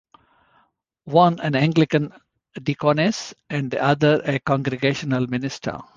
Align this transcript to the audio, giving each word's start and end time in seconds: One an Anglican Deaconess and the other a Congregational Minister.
One 1.03 1.39
an 1.41 1.53
Anglican 1.55 2.11
Deaconess 2.59 3.35
and 3.51 3.69
the 3.69 3.83
other 3.83 4.19
a 4.25 4.39
Congregational 4.39 5.27
Minister. 5.27 5.79